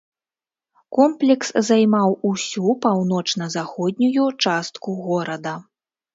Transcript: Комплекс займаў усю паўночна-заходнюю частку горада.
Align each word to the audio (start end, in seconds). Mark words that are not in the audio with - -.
Комплекс 0.97 1.47
займаў 1.69 2.15
усю 2.31 2.73
паўночна-заходнюю 2.87 4.25
частку 4.43 4.89
горада. 5.05 5.55